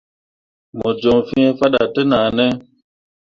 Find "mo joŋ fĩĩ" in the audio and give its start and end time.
0.77-1.45